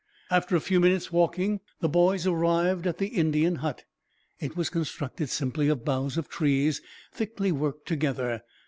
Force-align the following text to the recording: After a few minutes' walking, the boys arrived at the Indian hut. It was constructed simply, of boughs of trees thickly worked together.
After 0.31 0.55
a 0.55 0.59
few 0.61 0.79
minutes' 0.79 1.11
walking, 1.11 1.59
the 1.79 1.87
boys 1.87 2.25
arrived 2.25 2.87
at 2.87 2.97
the 2.97 3.09
Indian 3.09 3.57
hut. 3.57 3.83
It 4.39 4.57
was 4.57 4.71
constructed 4.71 5.29
simply, 5.29 5.67
of 5.67 5.85
boughs 5.85 6.17
of 6.17 6.27
trees 6.27 6.81
thickly 7.13 7.51
worked 7.51 7.87
together. 7.87 8.41